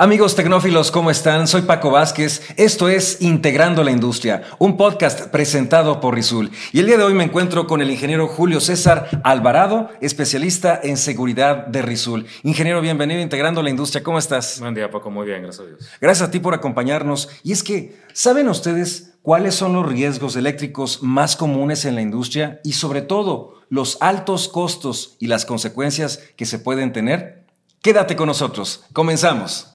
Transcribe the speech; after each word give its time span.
Amigos 0.00 0.36
tecnófilos, 0.36 0.92
¿cómo 0.92 1.10
están? 1.10 1.48
Soy 1.48 1.62
Paco 1.62 1.90
Vázquez. 1.90 2.40
Esto 2.56 2.88
es 2.88 3.20
Integrando 3.20 3.82
la 3.82 3.90
Industria, 3.90 4.44
un 4.60 4.76
podcast 4.76 5.26
presentado 5.26 5.98
por 5.98 6.14
Rizul. 6.14 6.52
Y 6.72 6.78
el 6.78 6.86
día 6.86 6.98
de 6.98 7.02
hoy 7.02 7.14
me 7.14 7.24
encuentro 7.24 7.66
con 7.66 7.82
el 7.82 7.90
ingeniero 7.90 8.28
Julio 8.28 8.60
César 8.60 9.08
Alvarado, 9.24 9.90
especialista 10.00 10.78
en 10.80 10.98
seguridad 10.98 11.66
de 11.66 11.82
Rizul. 11.82 12.26
Ingeniero, 12.44 12.80
bienvenido 12.80 13.18
a 13.18 13.24
Integrando 13.24 13.60
la 13.60 13.70
Industria. 13.70 14.04
¿Cómo 14.04 14.20
estás? 14.20 14.60
Buen 14.60 14.72
día, 14.72 14.88
Paco. 14.88 15.10
Muy 15.10 15.26
bien, 15.26 15.42
gracias 15.42 15.66
a 15.66 15.68
Dios. 15.68 15.90
Gracias 16.00 16.28
a 16.28 16.30
ti 16.30 16.38
por 16.38 16.54
acompañarnos. 16.54 17.28
Y 17.42 17.50
es 17.50 17.64
que, 17.64 18.00
¿saben 18.12 18.48
ustedes 18.48 19.14
cuáles 19.22 19.56
son 19.56 19.72
los 19.72 19.84
riesgos 19.84 20.36
eléctricos 20.36 21.02
más 21.02 21.34
comunes 21.34 21.84
en 21.84 21.96
la 21.96 22.02
industria? 22.02 22.60
Y 22.62 22.74
sobre 22.74 23.02
todo, 23.02 23.64
los 23.68 23.98
altos 24.00 24.46
costos 24.46 25.16
y 25.18 25.26
las 25.26 25.44
consecuencias 25.44 26.20
que 26.36 26.46
se 26.46 26.60
pueden 26.60 26.92
tener. 26.92 27.46
Quédate 27.82 28.14
con 28.14 28.28
nosotros. 28.28 28.84
Comenzamos. 28.92 29.72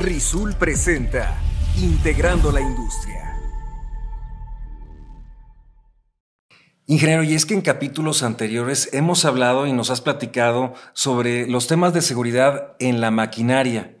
Rizul 0.00 0.54
presenta 0.54 1.38
Integrando 1.76 2.50
la 2.50 2.62
Industria. 2.62 3.36
Ingeniero, 6.86 7.22
y 7.22 7.34
es 7.34 7.44
que 7.44 7.52
en 7.52 7.60
capítulos 7.60 8.22
anteriores 8.22 8.88
hemos 8.94 9.26
hablado 9.26 9.66
y 9.66 9.74
nos 9.74 9.90
has 9.90 10.00
platicado 10.00 10.72
sobre 10.94 11.46
los 11.46 11.66
temas 11.66 11.92
de 11.92 12.00
seguridad 12.00 12.76
en 12.78 13.02
la 13.02 13.10
maquinaria. 13.10 13.98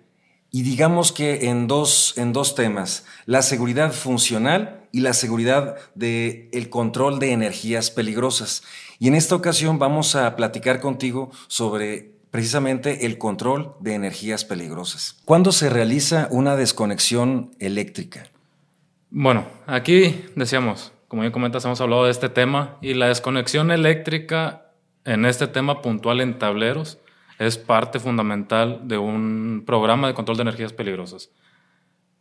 Y 0.50 0.62
digamos 0.62 1.12
que 1.12 1.50
en 1.50 1.66
dos, 1.66 2.14
en 2.16 2.32
dos 2.32 2.54
temas, 2.54 3.04
la 3.26 3.42
seguridad 3.42 3.92
funcional 3.92 4.88
y 4.92 5.00
la 5.00 5.12
seguridad 5.12 5.76
del 5.94 6.48
el 6.52 6.70
control 6.70 7.18
de 7.18 7.32
energías 7.32 7.90
peligrosas. 7.90 8.62
Y 8.98 9.08
en 9.08 9.14
esta 9.14 9.34
ocasión 9.34 9.78
vamos 9.78 10.16
a 10.16 10.34
platicar 10.34 10.80
contigo 10.80 11.30
sobre 11.46 12.19
precisamente 12.30 13.06
el 13.06 13.18
control 13.18 13.74
de 13.80 13.94
energías 13.94 14.44
peligrosas. 14.44 15.20
¿Cuándo 15.24 15.52
se 15.52 15.68
realiza 15.68 16.28
una 16.30 16.56
desconexión 16.56 17.50
eléctrica? 17.58 18.28
Bueno, 19.10 19.46
aquí 19.66 20.24
decíamos, 20.36 20.92
como 21.08 21.24
ya 21.24 21.32
comentas, 21.32 21.64
hemos 21.64 21.80
hablado 21.80 22.04
de 22.04 22.12
este 22.12 22.28
tema 22.28 22.76
y 22.80 22.94
la 22.94 23.08
desconexión 23.08 23.72
eléctrica 23.72 24.70
en 25.04 25.24
este 25.24 25.48
tema 25.48 25.82
puntual 25.82 26.20
en 26.20 26.38
tableros 26.38 26.98
es 27.38 27.58
parte 27.58 27.98
fundamental 27.98 28.82
de 28.84 28.98
un 28.98 29.64
programa 29.66 30.06
de 30.06 30.14
control 30.14 30.36
de 30.36 30.42
energías 30.42 30.72
peligrosas. 30.72 31.30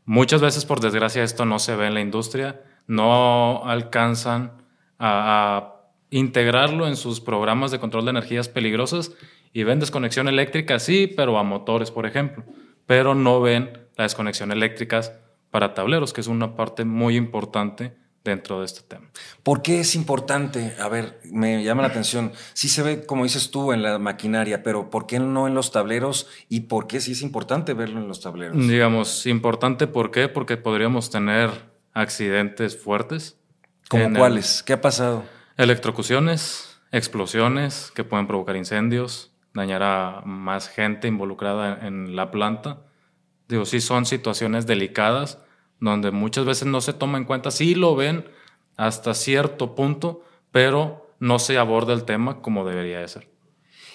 Muchas 0.06 0.42
veces, 0.42 0.66
por 0.66 0.80
desgracia, 0.80 1.24
esto 1.24 1.46
no 1.46 1.60
se 1.60 1.76
ve 1.76 1.86
en 1.86 1.94
la 1.94 2.02
industria, 2.02 2.64
no 2.88 3.64
alcanzan 3.66 4.54
a, 4.98 5.58
a 5.58 5.80
integrarlo 6.10 6.88
en 6.88 6.96
sus 6.96 7.22
programas 7.22 7.70
de 7.70 7.80
control 7.80 8.06
de 8.06 8.12
energías 8.12 8.50
peligrosas 8.50 9.12
y 9.54 9.64
ven 9.64 9.80
desconexión 9.80 10.28
eléctrica, 10.28 10.80
sí, 10.80 11.08
pero 11.08 11.38
a 11.38 11.44
motores, 11.44 11.92
por 11.92 12.06
ejemplo, 12.06 12.44
pero 12.86 13.16
no 13.16 13.42
ven 13.42 13.88
la 13.98 14.04
desconexión 14.04 14.52
eléctricas 14.52 15.14
para 15.52 15.74
tableros, 15.74 16.14
que 16.14 16.22
es 16.22 16.28
una 16.28 16.56
parte 16.56 16.86
muy 16.86 17.16
importante 17.16 17.96
dentro 18.24 18.60
de 18.60 18.66
este 18.66 18.82
tema. 18.82 19.10
¿Por 19.44 19.62
qué 19.62 19.80
es 19.80 19.96
importante? 19.96 20.76
A 20.80 20.90
ver, 20.90 21.20
me 21.26 21.64
llama 21.64 21.82
la 21.82 21.88
atención. 21.88 22.32
Sí 22.54 22.70
se 22.70 22.84
ve, 22.84 23.06
como 23.06 23.24
dices 23.24 23.50
tú, 23.50 23.74
en 23.74 23.82
la 23.82 23.98
maquinaria, 23.98 24.62
pero 24.62 24.90
¿por 24.90 25.08
qué 25.08 25.20
no 25.20 25.48
en 25.48 25.54
los 25.54 25.72
tableros? 25.72 26.28
¿Y 26.48 26.62
por 26.62 26.88
qué 26.88 27.00
sí 27.00 27.14
es 27.14 27.22
importante 27.22 27.74
verlo 27.74 28.00
en 28.00 28.08
los 28.08 28.22
tableros? 28.22 28.56
Digamos, 28.68 29.26
importante, 29.26 29.88
¿por 29.88 30.12
qué? 30.12 30.28
Porque 30.28 30.58
podríamos 30.58 31.10
tener 31.10 31.50
accidentes 31.94 32.78
fuertes. 32.78 33.38
¿Como 33.90 34.14
cuáles? 34.14 34.62
¿Qué 34.64 34.74
ha 34.74 34.82
pasado? 34.82 35.24
Electrocuciones, 35.58 36.80
explosiones 36.92 37.92
que 37.96 38.04
pueden 38.04 38.28
provocar 38.28 38.56
incendios, 38.56 39.32
dañar 39.60 39.84
a 39.84 40.22
más 40.26 40.68
gente 40.70 41.08
involucrada 41.08 41.86
en 41.86 42.16
la 42.16 42.32
planta. 42.32 42.82
Digo, 43.48 43.66
sí 43.66 43.82
son 43.82 44.06
situaciones 44.06 44.66
delicadas 44.66 45.40
donde 45.80 46.12
muchas 46.12 46.46
veces 46.46 46.68
no 46.68 46.82
se 46.82 46.94
toma 46.94 47.18
en 47.18 47.26
cuenta, 47.26 47.52
sí 47.52 47.76
lo 47.76 47.96
ven 47.96 48.26
hasta 48.76 49.14
cierto 49.14 49.76
punto, 49.76 50.24
pero 50.52 51.14
no 51.20 51.40
se 51.40 51.58
aborda 51.58 51.94
el 51.94 52.04
tema 52.04 52.42
como 52.42 52.66
debería 52.68 53.00
de 53.00 53.08
ser. 53.08 53.30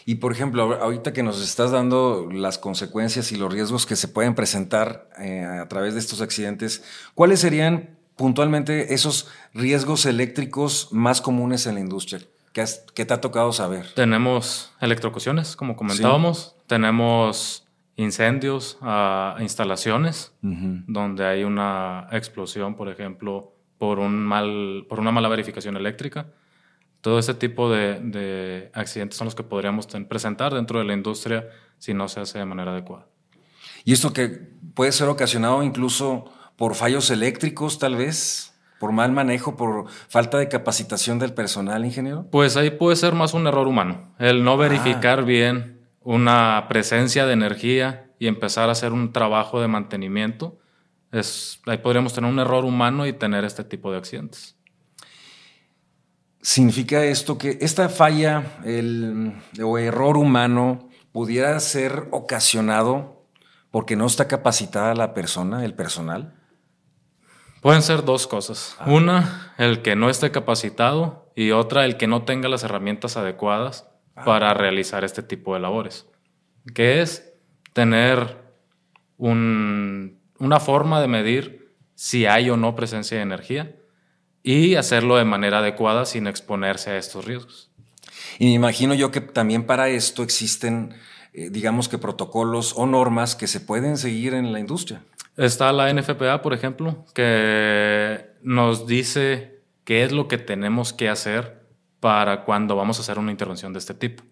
Y 0.06 0.16
por 0.16 0.32
ejemplo, 0.32 0.74
ahorita 0.82 1.12
que 1.12 1.22
nos 1.22 1.42
estás 1.42 1.70
dando 1.70 2.28
las 2.30 2.58
consecuencias 2.58 3.32
y 3.32 3.36
los 3.36 3.52
riesgos 3.52 3.86
que 3.86 3.96
se 3.96 4.08
pueden 4.08 4.34
presentar 4.34 5.08
eh, 5.18 5.44
a 5.44 5.66
través 5.68 5.94
de 5.94 6.00
estos 6.00 6.20
accidentes, 6.20 6.84
¿cuáles 7.14 7.40
serían 7.40 7.98
puntualmente 8.16 8.92
esos 8.92 9.28
riesgos 9.54 10.04
eléctricos 10.04 10.88
más 10.92 11.22
comunes 11.22 11.66
en 11.66 11.74
la 11.74 11.80
industria? 11.80 12.20
¿Qué, 12.54 13.04
te 13.04 13.12
ha 13.12 13.20
tocado 13.20 13.52
saber? 13.52 13.84
Tenemos 13.94 14.72
electrocuciones, 14.80 15.56
como 15.56 15.74
comentábamos. 15.74 16.54
Tenemos 16.68 17.66
incendios 17.96 18.78
a 18.80 19.36
instalaciones, 19.40 20.32
donde 20.40 21.26
hay 21.26 21.42
una 21.42 22.06
explosión, 22.12 22.76
por 22.76 22.88
ejemplo, 22.88 23.52
por, 23.76 23.98
un 23.98 24.24
mal, 24.24 24.86
por 24.88 25.00
una 25.00 25.10
mala 25.10 25.28
verificación 25.28 25.76
eléctrica. 25.76 26.28
Todo 27.00 27.18
ese 27.18 27.34
tipo 27.34 27.70
de, 27.70 27.98
de 28.00 28.70
accidentes 28.72 29.18
son 29.18 29.24
los 29.24 29.34
que 29.34 29.42
podríamos 29.42 29.88
presentar 30.08 30.54
dentro 30.54 30.78
de 30.78 30.84
la 30.84 30.94
industria 30.94 31.48
si 31.78 31.92
no 31.92 32.08
se 32.08 32.20
hace 32.20 32.38
de 32.38 32.44
manera 32.44 32.70
adecuada. 32.70 33.08
Y 33.84 33.92
esto 33.92 34.12
que 34.12 34.28
puede 34.74 34.92
ser 34.92 35.08
ocasionado 35.08 35.64
incluso 35.64 36.30
por 36.56 36.76
fallos 36.76 37.10
eléctricos, 37.10 37.80
tal 37.80 37.96
vez, 37.96 38.53
por 38.78 38.92
mal 38.92 39.12
manejo, 39.12 39.56
por 39.56 39.86
falta 40.08 40.38
de 40.38 40.48
capacitación 40.48 41.18
del 41.18 41.32
personal, 41.32 41.84
ingeniero. 41.84 42.26
Pues 42.30 42.56
ahí 42.56 42.70
puede 42.70 42.96
ser 42.96 43.14
más 43.14 43.34
un 43.34 43.46
error 43.46 43.66
humano, 43.66 44.14
el 44.18 44.44
no 44.44 44.56
verificar 44.56 45.20
ah. 45.20 45.22
bien 45.22 45.74
una 46.00 46.66
presencia 46.68 47.26
de 47.26 47.32
energía 47.32 48.10
y 48.18 48.26
empezar 48.26 48.68
a 48.68 48.72
hacer 48.72 48.92
un 48.92 49.12
trabajo 49.12 49.60
de 49.60 49.68
mantenimiento. 49.68 50.58
Es, 51.12 51.60
ahí 51.66 51.78
podríamos 51.78 52.12
tener 52.12 52.30
un 52.30 52.38
error 52.38 52.64
humano 52.64 53.06
y 53.06 53.12
tener 53.12 53.44
este 53.44 53.64
tipo 53.64 53.90
de 53.90 53.98
accidentes. 53.98 54.56
¿Significa 56.42 57.02
esto 57.04 57.38
que 57.38 57.56
esta 57.62 57.88
falla 57.88 58.58
el, 58.64 59.32
o 59.62 59.78
error 59.78 60.18
humano 60.18 60.90
pudiera 61.10 61.58
ser 61.60 62.08
ocasionado 62.10 63.24
porque 63.70 63.96
no 63.96 64.06
está 64.06 64.28
capacitada 64.28 64.94
la 64.94 65.14
persona, 65.14 65.64
el 65.64 65.72
personal? 65.72 66.34
Pueden 67.64 67.80
ser 67.80 68.04
dos 68.04 68.26
cosas. 68.26 68.76
Ah. 68.78 68.90
Una, 68.90 69.54
el 69.56 69.80
que 69.80 69.96
no 69.96 70.10
esté 70.10 70.30
capacitado 70.30 71.32
y 71.34 71.52
otra, 71.52 71.86
el 71.86 71.96
que 71.96 72.06
no 72.06 72.24
tenga 72.24 72.50
las 72.50 72.62
herramientas 72.62 73.16
adecuadas 73.16 73.88
ah. 74.16 74.24
para 74.26 74.52
realizar 74.52 75.02
este 75.02 75.22
tipo 75.22 75.54
de 75.54 75.60
labores. 75.60 76.04
Que 76.74 77.00
es 77.00 77.32
tener 77.72 78.36
una 79.16 80.60
forma 80.60 81.00
de 81.00 81.08
medir 81.08 81.74
si 81.94 82.26
hay 82.26 82.50
o 82.50 82.58
no 82.58 82.76
presencia 82.76 83.16
de 83.16 83.22
energía 83.22 83.74
y 84.42 84.74
hacerlo 84.74 85.16
de 85.16 85.24
manera 85.24 85.60
adecuada 85.60 86.04
sin 86.04 86.26
exponerse 86.26 86.90
a 86.90 86.98
estos 86.98 87.24
riesgos. 87.24 87.70
Y 88.38 88.44
me 88.44 88.52
imagino 88.52 88.92
yo 88.92 89.10
que 89.10 89.22
también 89.22 89.64
para 89.64 89.88
esto 89.88 90.22
existen, 90.22 90.94
eh, 91.32 91.48
digamos 91.48 91.88
que 91.88 91.96
protocolos 91.96 92.74
o 92.76 92.84
normas 92.84 93.34
que 93.34 93.46
se 93.46 93.60
pueden 93.60 93.96
seguir 93.96 94.34
en 94.34 94.52
la 94.52 94.60
industria. 94.60 95.02
Está 95.36 95.72
la 95.72 95.92
NFPA, 95.92 96.42
por 96.42 96.54
ejemplo, 96.54 97.04
que 97.12 98.30
nos 98.42 98.86
dice 98.86 99.62
qué 99.84 100.04
es 100.04 100.12
lo 100.12 100.28
que 100.28 100.38
tenemos 100.38 100.92
que 100.92 101.08
hacer 101.08 101.66
para 102.00 102.44
cuando 102.44 102.76
vamos 102.76 102.98
a 102.98 103.02
hacer 103.02 103.18
una 103.18 103.32
intervención 103.32 103.72
de 103.72 103.78
este 103.80 103.94
tipo. 103.94 104.22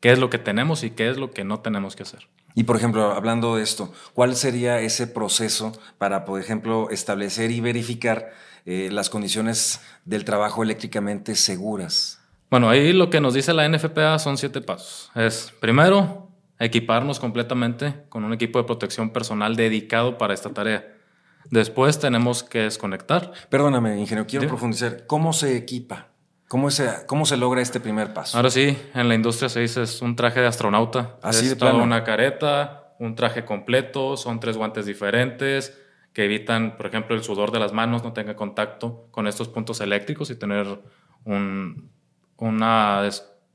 ¿Qué 0.00 0.10
es 0.10 0.18
lo 0.18 0.30
que 0.30 0.38
tenemos 0.38 0.82
y 0.82 0.90
qué 0.90 1.10
es 1.10 1.18
lo 1.18 1.30
que 1.30 1.44
no 1.44 1.60
tenemos 1.60 1.94
que 1.94 2.02
hacer? 2.02 2.26
Y 2.54 2.64
por 2.64 2.76
ejemplo, 2.76 3.12
hablando 3.12 3.56
de 3.56 3.62
esto, 3.62 3.92
¿cuál 4.14 4.34
sería 4.34 4.80
ese 4.80 5.06
proceso 5.06 5.72
para, 5.98 6.24
por 6.24 6.40
ejemplo, 6.40 6.88
establecer 6.90 7.50
y 7.50 7.60
verificar 7.60 8.32
eh, 8.64 8.88
las 8.90 9.10
condiciones 9.10 9.80
del 10.04 10.24
trabajo 10.24 10.62
eléctricamente 10.62 11.36
seguras? 11.36 12.20
Bueno, 12.50 12.68
ahí 12.68 12.92
lo 12.92 13.10
que 13.10 13.20
nos 13.20 13.34
dice 13.34 13.52
la 13.52 13.68
NFPA 13.68 14.18
son 14.18 14.36
siete 14.36 14.60
pasos. 14.60 15.10
Es 15.14 15.52
primero, 15.60 16.29
equiparnos 16.60 17.18
completamente 17.18 18.04
con 18.08 18.24
un 18.24 18.32
equipo 18.32 18.58
de 18.58 18.64
protección 18.64 19.10
personal 19.10 19.56
dedicado 19.56 20.18
para 20.18 20.34
esta 20.34 20.50
tarea. 20.50 20.86
Después 21.50 21.98
tenemos 21.98 22.44
que 22.44 22.60
desconectar. 22.60 23.32
Perdóname, 23.48 23.98
ingeniero, 23.98 24.26
quiero 24.26 24.46
profundizar. 24.46 25.06
¿Cómo 25.06 25.32
se 25.32 25.56
equipa? 25.56 26.08
¿Cómo 26.48 26.70
se, 26.70 26.88
¿Cómo 27.06 27.26
se 27.26 27.36
logra 27.36 27.62
este 27.62 27.80
primer 27.80 28.12
paso? 28.12 28.36
Ahora 28.36 28.50
sí, 28.50 28.76
en 28.94 29.08
la 29.08 29.14
industria 29.14 29.48
se 29.48 29.60
dice 29.60 29.82
es 29.82 30.02
un 30.02 30.16
traje 30.16 30.40
de 30.40 30.46
astronauta. 30.46 31.16
Así 31.22 31.44
es 31.44 31.50
de 31.50 31.56
toda 31.56 31.74
una 31.74 32.04
careta, 32.04 32.94
un 32.98 33.14
traje 33.14 33.44
completo, 33.44 34.16
son 34.16 34.38
tres 34.38 34.56
guantes 34.56 34.84
diferentes 34.84 35.76
que 36.12 36.24
evitan, 36.24 36.76
por 36.76 36.86
ejemplo, 36.86 37.14
el 37.14 37.22
sudor 37.22 37.52
de 37.52 37.60
las 37.60 37.72
manos 37.72 38.02
no 38.02 38.12
tenga 38.12 38.34
contacto 38.34 39.06
con 39.10 39.26
estos 39.26 39.48
puntos 39.48 39.80
eléctricos 39.80 40.30
y 40.30 40.34
tener 40.34 40.66
un, 41.24 41.90
una 42.36 43.08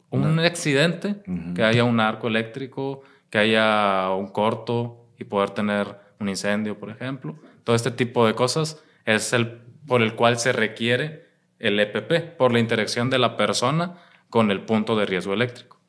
un 0.09 0.39
accidente, 0.39 1.17
que 1.55 1.63
haya 1.63 1.83
un 1.83 1.99
arco 1.99 2.27
eléctrico, 2.27 3.01
que 3.29 3.37
haya 3.37 4.09
un 4.11 4.27
corto 4.27 5.07
y 5.17 5.25
poder 5.25 5.49
tener 5.49 5.97
un 6.19 6.29
incendio, 6.29 6.79
por 6.79 6.89
ejemplo. 6.89 7.35
Todo 7.63 7.75
este 7.75 7.91
tipo 7.91 8.25
de 8.25 8.33
cosas 8.33 8.81
es 9.05 9.33
el 9.33 9.65
por 9.87 10.01
el 10.01 10.15
cual 10.15 10.39
se 10.39 10.51
requiere 10.51 11.25
el 11.59 11.79
EPP, 11.79 12.37
por 12.37 12.51
la 12.51 12.59
interacción 12.59 13.09
de 13.09 13.19
la 13.19 13.37
persona 13.37 13.97
con 14.29 14.51
el 14.51 14.61
punto 14.61 14.95
de 14.95 15.05
riesgo 15.05 15.33
eléctrico. 15.33 15.79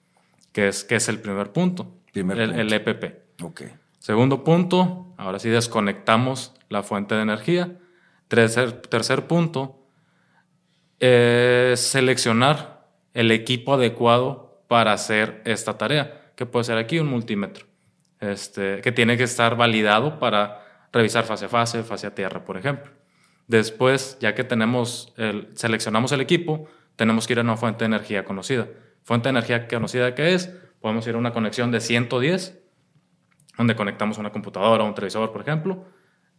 que 0.53 0.69
es, 0.69 0.85
que 0.85 0.97
es 0.97 1.09
el 1.09 1.19
primer 1.21 1.53
punto, 1.53 1.93
Primer 2.13 2.39
el, 2.39 2.49
punto. 2.51 2.63
el 2.63 2.73
EPP. 2.73 3.43
Ok. 3.43 3.63
Segundo 3.99 4.45
punto, 4.45 5.15
ahora 5.19 5.39
sí 5.39 5.49
desconectamos 5.51 6.55
la 6.69 6.83
fuente 6.83 7.15
de 7.15 7.23
energía. 7.23 7.79
Tercer, 8.29 8.73
tercer 8.83 9.27
punto, 9.27 9.87
es 10.99 11.81
seleccionar 11.81 12.76
el 13.17 13.31
equipo 13.31 13.75
adecuado 13.75 14.63
para 14.69 14.93
hacer 14.93 15.41
esta 15.47 15.79
tarea, 15.79 16.33
que 16.37 16.45
puede 16.45 16.65
ser 16.65 16.77
aquí 16.77 16.99
un 16.99 17.09
multímetro, 17.09 17.67
este, 18.21 18.83
que 18.83 18.93
tiene 18.93 19.17
que 19.17 19.23
estar 19.23 19.57
validado 19.57 20.19
para 20.19 20.89
revisar 20.93 21.25
fase 21.25 21.47
a 21.47 21.49
fase, 21.49 21.83
fase 21.83 22.07
a 22.07 22.15
tierra, 22.15 22.45
por 22.45 22.59
ejemplo. 22.59 22.93
Después, 23.47 24.19
ya 24.21 24.35
que 24.35 24.45
tenemos 24.45 25.15
el, 25.17 25.49
seleccionamos 25.55 26.13
el 26.13 26.21
equipo, 26.21 26.69
tenemos 26.97 27.27
que 27.27 27.33
ir 27.33 27.39
a 27.39 27.43
una 27.43 27.57
fuente 27.57 27.85
de 27.85 27.87
energía 27.87 28.25
conocida. 28.25 28.69
Fuente 29.03 29.29
de 29.29 29.31
energía 29.31 29.67
conocida, 29.67 30.15
¿qué 30.15 30.35
es? 30.35 30.55
Podemos 30.81 31.07
ir 31.07 31.15
a 31.15 31.19
una 31.19 31.33
conexión 31.33 31.71
de 31.71 31.81
110, 31.81 32.61
donde 33.57 33.77
conectamos 33.77 34.19
una 34.19 34.31
computadora 34.31 34.85
o 34.85 34.87
un 34.87 34.95
televisor, 34.95 35.33
por 35.33 35.41
ejemplo. 35.41 35.87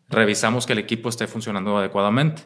Revisamos 0.09 0.67
que 0.67 0.73
el 0.73 0.79
equipo 0.79 1.09
esté 1.09 1.25
funcionando 1.25 1.75
adecuadamente. 1.75 2.43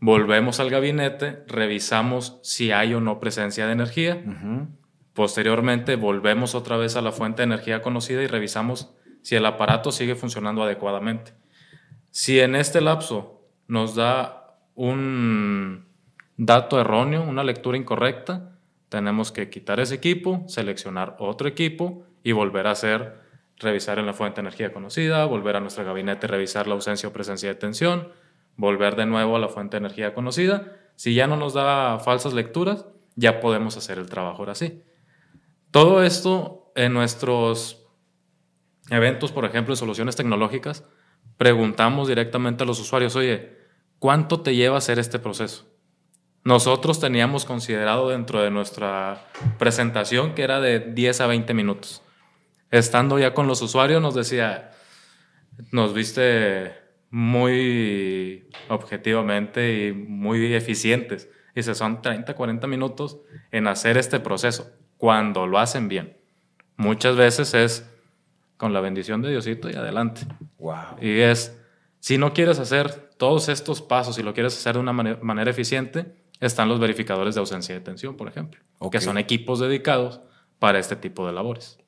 Volvemos 0.00 0.60
al 0.60 0.70
gabinete, 0.70 1.44
revisamos 1.46 2.38
si 2.42 2.72
hay 2.72 2.94
o 2.94 3.00
no 3.00 3.20
presencia 3.20 3.66
de 3.66 3.72
energía. 3.72 4.22
Posteriormente, 5.12 5.96
volvemos 5.96 6.54
otra 6.54 6.78
vez 6.78 6.96
a 6.96 7.02
la 7.02 7.12
fuente 7.12 7.42
de 7.42 7.52
energía 7.52 7.82
conocida 7.82 8.22
y 8.22 8.26
revisamos 8.26 8.94
si 9.22 9.36
el 9.36 9.44
aparato 9.44 9.92
sigue 9.92 10.14
funcionando 10.14 10.62
adecuadamente. 10.62 11.32
Si 12.10 12.40
en 12.40 12.56
este 12.56 12.80
lapso 12.80 13.46
nos 13.68 13.94
da 13.94 14.56
un 14.74 15.84
dato 16.38 16.80
erróneo, 16.80 17.22
una 17.22 17.44
lectura 17.44 17.76
incorrecta, 17.76 18.56
tenemos 18.88 19.30
que 19.30 19.50
quitar 19.50 19.80
ese 19.80 19.96
equipo, 19.96 20.44
seleccionar 20.48 21.16
otro 21.18 21.46
equipo 21.46 22.04
y 22.24 22.32
volver 22.32 22.66
a 22.66 22.72
hacer, 22.72 23.20
revisar 23.58 23.98
en 23.98 24.06
la 24.06 24.14
fuente 24.14 24.36
de 24.36 24.48
energía 24.48 24.72
conocida, 24.72 25.26
volver 25.26 25.56
a 25.56 25.60
nuestro 25.60 25.84
gabinete, 25.84 26.26
revisar 26.26 26.66
la 26.66 26.74
ausencia 26.74 27.08
o 27.08 27.12
presencia 27.12 27.50
de 27.50 27.56
tensión, 27.56 28.08
volver 28.56 28.96
de 28.96 29.06
nuevo 29.06 29.36
a 29.36 29.38
la 29.38 29.48
fuente 29.48 29.76
de 29.76 29.86
energía 29.86 30.14
conocida. 30.14 30.76
Si 30.96 31.14
ya 31.14 31.26
no 31.26 31.36
nos 31.36 31.54
da 31.54 31.98
falsas 31.98 32.32
lecturas, 32.32 32.86
ya 33.16 33.40
podemos 33.40 33.76
hacer 33.76 33.98
el 33.98 34.08
trabajo 34.08 34.38
ahora 34.38 34.54
sí. 34.54 34.82
Todo 35.70 36.02
esto 36.02 36.72
en 36.74 36.92
nuestros 36.92 37.86
eventos, 38.90 39.32
por 39.32 39.44
ejemplo, 39.44 39.72
en 39.72 39.78
soluciones 39.78 40.16
tecnológicas, 40.16 40.84
preguntamos 41.36 42.08
directamente 42.08 42.64
a 42.64 42.66
los 42.66 42.80
usuarios, 42.80 43.16
oye, 43.16 43.56
¿cuánto 43.98 44.40
te 44.40 44.54
lleva 44.54 44.78
hacer 44.78 44.98
este 44.98 45.18
proceso? 45.18 45.66
Nosotros 46.42 47.00
teníamos 47.00 47.44
considerado 47.44 48.08
dentro 48.08 48.42
de 48.42 48.50
nuestra 48.50 49.26
presentación 49.58 50.34
que 50.34 50.42
era 50.42 50.60
de 50.60 50.80
10 50.80 51.20
a 51.20 51.26
20 51.26 51.54
minutos. 51.54 52.02
Estando 52.70 53.18
ya 53.18 53.34
con 53.34 53.46
los 53.46 53.60
usuarios 53.62 54.00
nos 54.00 54.14
decía, 54.14 54.70
nos 55.70 55.92
viste 55.92 56.72
muy 57.10 58.48
objetivamente 58.68 59.88
y 59.88 59.92
muy 59.92 60.54
eficientes. 60.54 61.28
Dice, 61.54 61.74
son 61.74 62.00
30, 62.02 62.34
40 62.34 62.66
minutos 62.66 63.18
en 63.50 63.66
hacer 63.66 63.96
este 63.98 64.20
proceso, 64.20 64.70
cuando 64.96 65.46
lo 65.46 65.58
hacen 65.58 65.88
bien. 65.88 66.16
Muchas 66.76 67.16
veces 67.16 67.54
es 67.54 67.90
con 68.56 68.72
la 68.72 68.80
bendición 68.80 69.22
de 69.22 69.30
Diosito 69.30 69.68
y 69.70 69.74
adelante. 69.74 70.22
Wow. 70.58 70.96
Y 71.00 71.20
es, 71.20 71.58
si 71.98 72.18
no 72.18 72.32
quieres 72.32 72.58
hacer 72.58 73.10
todos 73.16 73.48
estos 73.48 73.82
pasos 73.82 74.18
y 74.18 74.22
lo 74.22 74.32
quieres 74.34 74.56
hacer 74.56 74.74
de 74.74 74.80
una 74.80 74.92
mane- 74.92 75.18
manera 75.22 75.50
eficiente, 75.50 76.14
están 76.40 76.68
los 76.68 76.80
verificadores 76.80 77.34
de 77.34 77.40
ausencia 77.40 77.74
de 77.74 77.80
tensión, 77.80 78.16
por 78.16 78.28
ejemplo, 78.28 78.60
Ok. 78.78 78.92
que 78.92 79.00
son 79.00 79.18
equipos 79.18 79.60
dedicados 79.60 80.20
para 80.58 80.78
este 80.78 80.96
tipo 80.96 81.26
de 81.26 81.32
labores. 81.32 81.78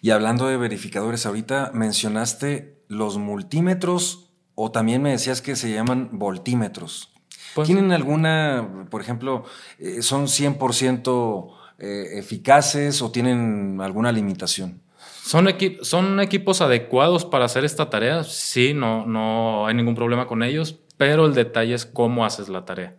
Y 0.00 0.10
hablando 0.10 0.46
de 0.46 0.56
verificadores, 0.56 1.26
ahorita 1.26 1.70
mencionaste 1.74 2.82
los 2.88 3.18
multímetros 3.18 4.25
o 4.56 4.72
también 4.72 5.00
me 5.02 5.10
decías 5.12 5.40
que 5.40 5.54
se 5.54 5.70
llaman 5.72 6.08
voltímetros. 6.12 7.12
Pues- 7.54 7.66
¿Tienen 7.68 7.92
alguna, 7.92 8.86
por 8.90 9.00
ejemplo, 9.00 9.44
eh, 9.78 10.02
son 10.02 10.26
100% 10.26 11.52
eh, 11.78 12.18
eficaces 12.18 13.00
o 13.02 13.10
tienen 13.12 13.78
alguna 13.80 14.10
limitación? 14.10 14.80
¿Son, 15.22 15.46
equi- 15.46 15.78
¿Son 15.82 16.20
equipos 16.20 16.60
adecuados 16.60 17.24
para 17.24 17.44
hacer 17.44 17.64
esta 17.64 17.88
tarea? 17.90 18.24
Sí, 18.24 18.74
no, 18.74 19.06
no 19.06 19.66
hay 19.66 19.74
ningún 19.74 19.94
problema 19.94 20.26
con 20.26 20.42
ellos, 20.42 20.78
pero 20.96 21.26
el 21.26 21.34
detalle 21.34 21.74
es 21.74 21.84
cómo 21.86 22.24
haces 22.24 22.48
la 22.48 22.64
tarea. 22.64 22.96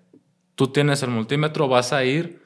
Tú 0.56 0.68
tienes 0.68 1.02
el 1.04 1.10
multímetro, 1.10 1.68
vas 1.68 1.94
a 1.94 2.04
ir. 2.04 2.42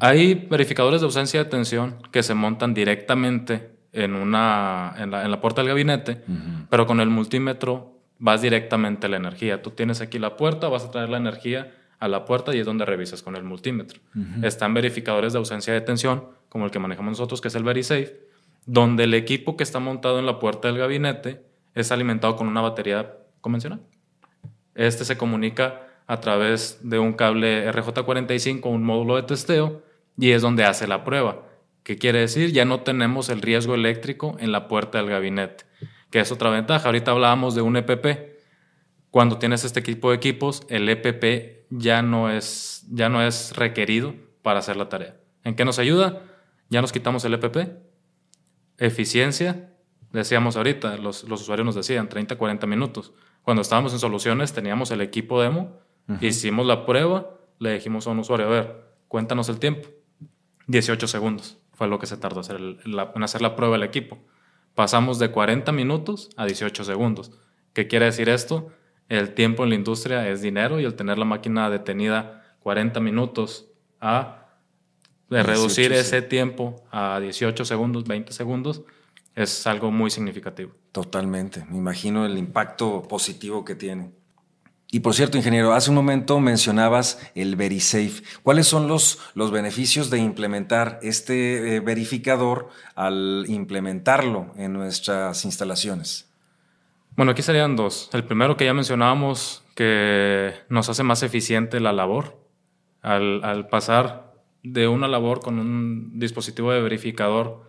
Hay 0.00 0.34
verificadores 0.34 1.00
de 1.00 1.06
ausencia 1.06 1.42
de 1.44 1.48
tensión 1.50 1.96
que 2.10 2.22
se 2.22 2.34
montan 2.34 2.74
directamente 2.74 3.76
en, 3.92 4.14
una, 4.14 4.92
en, 4.98 5.10
la, 5.12 5.24
en 5.24 5.30
la 5.30 5.40
puerta 5.40 5.60
del 5.62 5.68
gabinete, 5.68 6.24
pero 6.68 6.86
con 6.86 7.00
el 7.00 7.08
multímetro 7.10 7.93
vas 8.24 8.40
directamente 8.40 9.04
a 9.04 9.10
la 9.10 9.18
energía. 9.18 9.60
Tú 9.60 9.72
tienes 9.72 10.00
aquí 10.00 10.18
la 10.18 10.34
puerta, 10.38 10.70
vas 10.70 10.82
a 10.82 10.90
traer 10.90 11.10
la 11.10 11.18
energía 11.18 11.74
a 11.98 12.08
la 12.08 12.24
puerta 12.24 12.56
y 12.56 12.58
es 12.58 12.64
donde 12.64 12.86
revisas 12.86 13.20
con 13.20 13.36
el 13.36 13.44
multímetro. 13.44 14.00
Están 14.42 14.72
verificadores 14.72 15.34
de 15.34 15.40
ausencia 15.40 15.74
de 15.74 15.82
tensión, 15.82 16.24
como 16.48 16.64
el 16.64 16.70
que 16.70 16.78
manejamos 16.78 17.10
nosotros, 17.10 17.42
que 17.42 17.48
es 17.48 17.54
el 17.54 17.64
VeriSafe, 17.64 18.16
donde 18.64 19.04
el 19.04 19.12
equipo 19.12 19.58
que 19.58 19.62
está 19.62 19.78
montado 19.78 20.18
en 20.18 20.24
la 20.24 20.38
puerta 20.38 20.68
del 20.68 20.78
gabinete 20.78 21.42
es 21.74 21.92
alimentado 21.92 22.34
con 22.34 22.48
una 22.48 22.62
batería 22.62 23.12
convencional. 23.42 23.82
Este 24.74 25.04
se 25.04 25.18
comunica 25.18 25.82
a 26.06 26.20
través 26.20 26.80
de 26.82 26.98
un 26.98 27.12
cable 27.12 27.70
RJ45, 27.70 28.70
un 28.70 28.84
módulo 28.84 29.16
de 29.16 29.24
testeo, 29.24 29.82
y 30.16 30.30
es 30.30 30.40
donde 30.40 30.64
hace 30.64 30.86
la 30.86 31.04
prueba. 31.04 31.42
¿Qué 31.82 31.98
quiere 31.98 32.20
decir? 32.20 32.52
Ya 32.52 32.64
no 32.64 32.80
tenemos 32.80 33.28
el 33.28 33.42
riesgo 33.42 33.74
eléctrico 33.74 34.34
en 34.40 34.50
la 34.50 34.66
puerta 34.66 34.96
del 34.96 35.10
gabinete, 35.10 35.64
que 36.14 36.20
es 36.20 36.30
otra 36.30 36.48
ventaja. 36.48 36.86
Ahorita 36.86 37.10
hablábamos 37.10 37.56
de 37.56 37.62
un 37.62 37.76
EPP. 37.76 38.06
Cuando 39.10 39.36
tienes 39.38 39.64
este 39.64 39.82
tipo 39.82 40.10
de 40.10 40.16
equipos, 40.16 40.62
el 40.68 40.88
EPP 40.88 41.66
ya 41.70 42.02
no 42.02 42.30
es, 42.30 42.86
ya 42.88 43.08
no 43.08 43.20
es 43.20 43.56
requerido 43.56 44.14
para 44.40 44.60
hacer 44.60 44.76
la 44.76 44.88
tarea. 44.88 45.16
¿En 45.42 45.56
qué 45.56 45.64
nos 45.64 45.80
ayuda? 45.80 46.22
Ya 46.68 46.80
nos 46.80 46.92
quitamos 46.92 47.24
el 47.24 47.34
EPP. 47.34 47.56
Eficiencia, 48.78 49.72
decíamos 50.12 50.56
ahorita, 50.56 50.96
los, 50.98 51.24
los 51.24 51.42
usuarios 51.42 51.66
nos 51.66 51.74
decían 51.74 52.08
30, 52.08 52.36
40 52.36 52.64
minutos. 52.68 53.12
Cuando 53.42 53.62
estábamos 53.62 53.92
en 53.92 53.98
soluciones 53.98 54.52
teníamos 54.52 54.92
el 54.92 55.00
equipo 55.00 55.42
demo, 55.42 55.78
hicimos 56.20 56.64
la 56.64 56.86
prueba, 56.86 57.28
le 57.58 57.74
dijimos 57.74 58.06
a 58.06 58.10
un 58.10 58.20
usuario, 58.20 58.46
a 58.46 58.50
ver, 58.50 58.84
cuéntanos 59.08 59.48
el 59.48 59.58
tiempo. 59.58 59.88
18 60.68 61.08
segundos 61.08 61.58
fue 61.72 61.88
lo 61.88 61.98
que 61.98 62.06
se 62.06 62.16
tardó 62.16 62.38
hacer 62.38 62.54
el- 62.56 62.78
la- 62.84 63.10
en 63.16 63.22
hacer 63.24 63.42
la 63.42 63.56
prueba 63.56 63.74
del 63.74 63.82
equipo. 63.82 64.18
Pasamos 64.74 65.18
de 65.18 65.30
40 65.30 65.70
minutos 65.72 66.30
a 66.36 66.46
18 66.46 66.84
segundos. 66.84 67.30
¿Qué 67.72 67.86
quiere 67.86 68.06
decir 68.06 68.28
esto? 68.28 68.70
El 69.08 69.34
tiempo 69.34 69.64
en 69.64 69.70
la 69.70 69.74
industria 69.76 70.28
es 70.28 70.42
dinero 70.42 70.80
y 70.80 70.84
el 70.84 70.94
tener 70.94 71.18
la 71.18 71.24
máquina 71.24 71.70
detenida 71.70 72.42
40 72.60 72.98
minutos 73.00 73.66
a 74.00 74.48
de 75.28 75.36
18, 75.38 75.52
reducir 75.52 75.90
sí. 75.92 75.98
ese 75.98 76.22
tiempo 76.22 76.84
a 76.90 77.20
18 77.20 77.64
segundos, 77.64 78.04
20 78.04 78.32
segundos, 78.32 78.82
es 79.34 79.66
algo 79.66 79.90
muy 79.90 80.10
significativo. 80.10 80.72
Totalmente. 80.92 81.64
Me 81.68 81.76
imagino 81.76 82.24
el 82.24 82.38
impacto 82.38 83.02
positivo 83.02 83.64
que 83.64 83.74
tiene. 83.74 84.12
Y 84.94 85.00
por 85.00 85.12
cierto, 85.12 85.36
ingeniero, 85.36 85.72
hace 85.72 85.90
un 85.90 85.96
momento 85.96 86.38
mencionabas 86.38 87.18
el 87.34 87.56
VeriSafe. 87.56 88.22
¿Cuáles 88.44 88.68
son 88.68 88.86
los, 88.86 89.18
los 89.34 89.50
beneficios 89.50 90.08
de 90.08 90.18
implementar 90.20 91.00
este 91.02 91.74
eh, 91.74 91.80
verificador 91.80 92.68
al 92.94 93.44
implementarlo 93.48 94.52
en 94.56 94.72
nuestras 94.72 95.44
instalaciones? 95.44 96.32
Bueno, 97.16 97.32
aquí 97.32 97.42
serían 97.42 97.74
dos. 97.74 98.08
El 98.12 98.22
primero 98.22 98.56
que 98.56 98.66
ya 98.66 98.72
mencionábamos, 98.72 99.64
que 99.74 100.54
nos 100.68 100.88
hace 100.88 101.02
más 101.02 101.24
eficiente 101.24 101.80
la 101.80 101.92
labor. 101.92 102.38
Al, 103.02 103.42
al 103.42 103.66
pasar 103.66 104.32
de 104.62 104.86
una 104.86 105.08
labor 105.08 105.40
con 105.40 105.58
un 105.58 106.20
dispositivo 106.20 106.70
de 106.70 106.80
verificador 106.80 107.68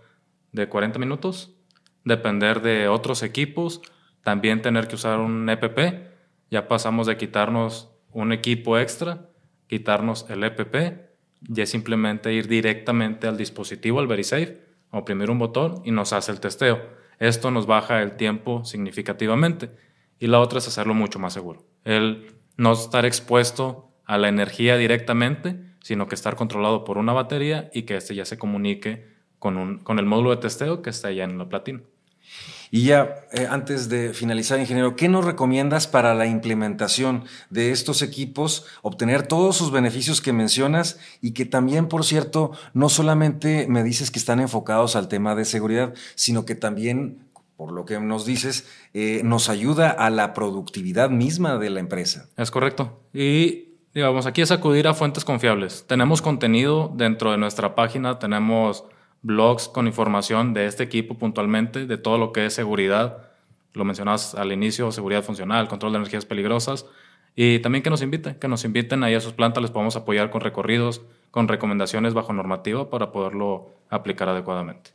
de 0.52 0.70
40 0.70 1.00
minutos, 1.00 1.56
depender 2.04 2.62
de 2.62 2.88
otros 2.88 3.24
equipos, 3.24 3.82
también 4.22 4.62
tener 4.62 4.88
que 4.88 4.94
usar 4.94 5.18
un 5.18 5.50
EPP, 5.50 6.14
ya 6.50 6.68
pasamos 6.68 7.08
de 7.08 7.18
quitarnos 7.18 7.92
un 8.12 8.32
equipo 8.32 8.78
extra, 8.78 9.30
quitarnos 9.68 10.30
el 10.30 10.44
EPP, 10.44 11.06
ya 11.42 11.66
simplemente 11.66 12.34
ir 12.34 12.48
directamente 12.48 13.28
al 13.28 13.38
dispositivo, 13.38 14.00
al 14.00 14.08
VeriSafe, 14.08 14.62
oprimir 14.92 15.30
un 15.30 15.40
botón 15.40 15.82
y 15.84 15.92
nos 15.92 16.14
hace 16.14 16.32
el 16.32 16.40
testeo. 16.40 16.82
Esto 17.20 17.52
nos 17.52 17.66
baja 17.66 18.02
el 18.02 18.16
tiempo 18.18 18.64
significativamente. 18.66 19.70
Y 20.20 20.28
la 20.28 20.40
otra 20.40 20.60
es 20.60 20.68
hacerlo 20.68 20.94
mucho 20.94 21.20
más 21.20 21.34
seguro. 21.34 21.66
El 21.84 22.36
no 22.58 22.74
estar 22.74 23.06
expuesto 23.06 23.92
a 24.06 24.18
la 24.18 24.30
energía 24.30 24.78
directamente, 24.78 25.60
sino 25.82 26.08
que 26.08 26.16
estar 26.16 26.36
controlado 26.36 26.84
por 26.84 26.98
una 26.98 27.14
batería 27.14 27.70
y 27.74 27.84
que 27.84 27.98
este 27.98 28.16
ya 28.16 28.26
se 28.26 28.38
comunique 28.38 29.08
con, 29.40 29.58
un, 29.58 29.80
con 29.80 30.00
el 30.00 30.06
módulo 30.06 30.32
de 30.32 30.38
testeo 30.38 30.82
que 30.82 30.90
está 30.90 31.10
allá 31.10 31.26
en 31.26 31.38
la 31.38 31.50
platina. 31.50 31.82
Y 32.72 32.84
ya, 32.84 33.16
eh, 33.32 33.48
antes 33.50 33.90
de 33.90 34.14
finalizar, 34.14 34.60
ingeniero, 34.60 34.96
¿qué 34.96 35.08
nos 35.08 35.24
recomiendas 35.24 35.88
para 35.88 36.14
la 36.14 36.26
implementación 36.26 37.24
de 37.50 37.72
estos 37.72 38.02
equipos, 38.02 38.66
obtener 38.82 39.28
todos 39.28 39.56
sus 39.56 39.72
beneficios 39.72 40.20
que 40.20 40.34
mencionas 40.34 41.00
y 41.22 41.32
que 41.32 41.46
también, 41.46 41.88
por 41.88 42.04
cierto, 42.04 42.52
no 42.74 42.90
solamente 42.90 43.68
me 43.70 43.84
dices 43.84 44.12
que 44.12 44.20
están 44.20 44.40
enfocados 44.40 44.96
al 44.96 45.08
tema 45.08 45.36
de 45.36 45.46
seguridad, 45.46 45.94
sino 46.16 46.46
que 46.46 46.56
también, 46.56 47.20
por 47.56 47.72
lo 47.72 47.86
que 47.86 48.00
nos 48.00 48.26
dices, 48.26 48.68
eh, 48.94 49.22
nos 49.24 49.48
ayuda 49.50 49.92
a 49.92 50.10
la 50.10 50.34
productividad 50.34 51.10
misma 51.10 51.58
de 51.58 51.70
la 51.70 51.80
empresa? 51.80 52.28
Es 52.36 52.52
correcto. 52.52 53.00
Y 53.14 53.70
digamos, 53.94 54.26
aquí 54.26 54.42
es 54.42 54.52
acudir 54.52 54.88
a 54.88 54.94
fuentes 54.94 55.24
confiables. 55.24 55.86
Tenemos 55.88 56.22
contenido 56.22 56.92
dentro 56.94 57.32
de 57.32 57.38
nuestra 57.38 57.76
página, 57.76 58.20
tenemos 58.20 58.84
blogs 59.26 59.68
con 59.68 59.88
información 59.88 60.54
de 60.54 60.68
este 60.68 60.84
equipo 60.84 61.16
puntualmente, 61.18 61.88
de 61.88 61.98
todo 61.98 62.20
lo 62.20 62.32
que 62.32 62.46
es 62.46 62.54
seguridad. 62.54 63.32
Lo 63.74 63.84
mencionabas 63.84 64.36
al 64.36 64.52
inicio, 64.52 64.92
seguridad 64.92 65.24
funcional, 65.24 65.68
control 65.68 65.94
de 65.94 65.98
energías 65.98 66.26
peligrosas. 66.26 66.86
Y 67.36 67.60
también 67.60 67.84
que 67.84 67.90
nos 67.90 68.04
inviten, 68.04 68.36
que 68.36 68.48
nos 68.48 68.64
inviten 68.66 69.04
ahí 69.04 69.16
a 69.16 69.20
sus 69.20 69.34
plantas, 69.34 69.64
les 69.64 69.72
podemos 69.72 69.96
apoyar 69.96 70.30
con 70.30 70.42
recorridos, 70.42 71.02
con 71.32 71.48
recomendaciones 71.48 72.14
bajo 72.14 72.34
normativa 72.34 72.90
para 72.90 73.12
poderlo 73.12 73.72
aplicar 73.90 74.30
adecuadamente. 74.30 74.92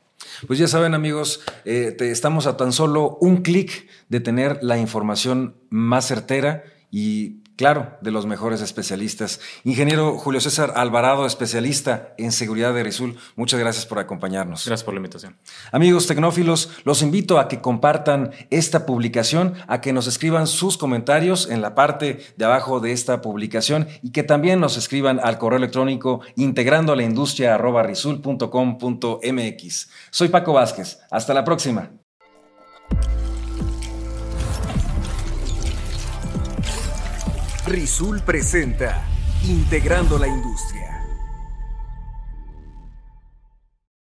Pues 0.46 0.58
ya 0.58 0.68
saben 0.68 0.94
amigos, 0.94 1.42
eh, 1.64 1.96
estamos 1.98 2.46
a 2.46 2.56
tan 2.56 2.72
solo 2.72 3.18
un 3.20 3.38
clic 3.38 3.88
de 4.08 4.20
tener 4.20 4.58
la 4.62 4.78
información 4.78 5.56
más 5.70 6.06
certera 6.06 6.62
y 6.90 7.39
Claro, 7.60 7.98
de 8.00 8.10
los 8.10 8.24
mejores 8.24 8.62
especialistas. 8.62 9.38
Ingeniero 9.64 10.16
Julio 10.16 10.40
César 10.40 10.72
Alvarado, 10.76 11.26
especialista 11.26 12.14
en 12.16 12.32
seguridad 12.32 12.72
de 12.72 12.82
Rizul, 12.82 13.18
muchas 13.36 13.60
gracias 13.60 13.84
por 13.84 13.98
acompañarnos. 13.98 14.64
Gracias 14.64 14.82
por 14.82 14.94
la 14.94 15.00
invitación. 15.00 15.36
Amigos 15.70 16.06
tecnófilos, 16.06 16.70
los 16.84 17.02
invito 17.02 17.38
a 17.38 17.48
que 17.48 17.60
compartan 17.60 18.30
esta 18.48 18.86
publicación, 18.86 19.56
a 19.66 19.82
que 19.82 19.92
nos 19.92 20.06
escriban 20.06 20.46
sus 20.46 20.78
comentarios 20.78 21.50
en 21.50 21.60
la 21.60 21.74
parte 21.74 22.24
de 22.38 22.44
abajo 22.46 22.80
de 22.80 22.92
esta 22.92 23.20
publicación 23.20 23.88
y 24.02 24.12
que 24.12 24.22
también 24.22 24.58
nos 24.58 24.78
escriban 24.78 25.20
al 25.22 25.36
correo 25.36 25.58
electrónico 25.58 26.22
integrando 26.36 26.96
la 26.96 27.02
industria 27.02 27.58
Soy 30.10 30.28
Paco 30.30 30.54
Vázquez. 30.54 31.00
Hasta 31.10 31.34
la 31.34 31.44
próxima. 31.44 31.90
Rizul 37.70 38.20
presenta 38.24 39.00
Integrando 39.42 40.18
la 40.18 40.26
Industria. 40.26 40.89